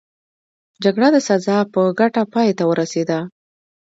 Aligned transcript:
جګړه 0.83 1.07
د 1.15 1.17
سزار 1.27 1.65
په 1.73 1.81
ګټه 1.99 2.23
پای 2.33 2.49
ته 2.57 2.63
ورسېده. 2.69 3.19